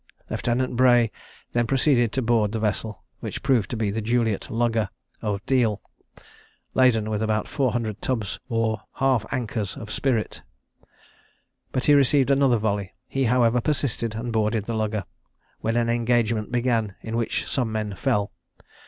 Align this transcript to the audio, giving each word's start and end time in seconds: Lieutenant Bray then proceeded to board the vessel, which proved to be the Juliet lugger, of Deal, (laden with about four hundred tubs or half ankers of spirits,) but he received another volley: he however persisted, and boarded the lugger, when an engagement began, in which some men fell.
Lieutenant 0.31 0.75
Bray 0.75 1.11
then 1.51 1.67
proceeded 1.67 2.11
to 2.13 2.23
board 2.23 2.53
the 2.53 2.59
vessel, 2.59 3.03
which 3.19 3.43
proved 3.43 3.69
to 3.69 3.77
be 3.77 3.91
the 3.91 4.01
Juliet 4.01 4.49
lugger, 4.49 4.89
of 5.21 5.45
Deal, 5.45 5.79
(laden 6.73 7.07
with 7.07 7.21
about 7.21 7.47
four 7.47 7.71
hundred 7.73 8.01
tubs 8.01 8.39
or 8.49 8.81
half 8.95 9.31
ankers 9.31 9.77
of 9.77 9.91
spirits,) 9.91 10.41
but 11.71 11.85
he 11.85 11.93
received 11.93 12.31
another 12.31 12.57
volley: 12.57 12.95
he 13.07 13.25
however 13.25 13.61
persisted, 13.61 14.15
and 14.15 14.33
boarded 14.33 14.65
the 14.65 14.73
lugger, 14.73 15.03
when 15.59 15.77
an 15.77 15.87
engagement 15.87 16.51
began, 16.51 16.95
in 17.01 17.15
which 17.15 17.45
some 17.47 17.71
men 17.71 17.93
fell. 17.93 18.31